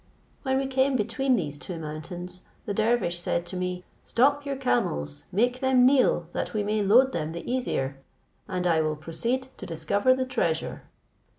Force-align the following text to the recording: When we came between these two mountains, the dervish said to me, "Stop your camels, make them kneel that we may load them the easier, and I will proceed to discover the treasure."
When 0.41 0.57
we 0.57 0.65
came 0.65 0.95
between 0.95 1.35
these 1.35 1.59
two 1.59 1.77
mountains, 1.77 2.41
the 2.65 2.73
dervish 2.73 3.19
said 3.19 3.45
to 3.45 3.55
me, 3.55 3.85
"Stop 4.03 4.47
your 4.47 4.55
camels, 4.55 5.25
make 5.31 5.59
them 5.59 5.85
kneel 5.85 6.27
that 6.33 6.55
we 6.55 6.63
may 6.63 6.81
load 6.81 7.11
them 7.11 7.33
the 7.33 7.45
easier, 7.47 7.97
and 8.47 8.65
I 8.65 8.81
will 8.81 8.95
proceed 8.95 9.49
to 9.57 9.67
discover 9.67 10.15
the 10.15 10.25
treasure." 10.25 10.85